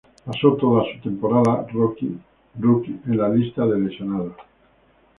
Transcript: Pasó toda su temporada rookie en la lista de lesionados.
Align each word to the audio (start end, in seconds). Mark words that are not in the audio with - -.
Pasó 0.25 0.55
toda 0.55 0.83
su 0.91 0.99
temporada 1.01 1.63
rookie 1.71 2.09
en 2.59 3.17
la 3.17 3.29
lista 3.29 3.67
de 3.67 3.79
lesionados. 3.81 4.33